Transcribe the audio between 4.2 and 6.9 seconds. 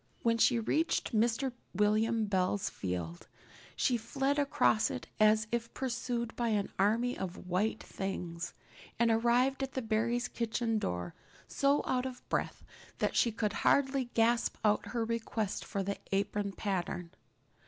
across it as if pursued by an